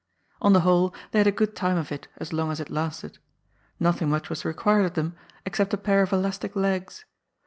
[0.41, 3.19] On the whole, they had a good time of it, as long as it lasted.
[3.79, 7.05] Nothing much was required of them, except a pair of elastic legs.